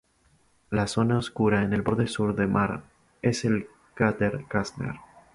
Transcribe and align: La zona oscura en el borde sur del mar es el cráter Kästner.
La 0.71 0.87
zona 0.87 1.19
oscura 1.19 1.61
en 1.61 1.73
el 1.73 1.83
borde 1.83 2.07
sur 2.07 2.35
del 2.35 2.47
mar 2.47 2.81
es 3.21 3.45
el 3.45 3.67
cráter 3.93 4.45
Kästner. 4.49 4.95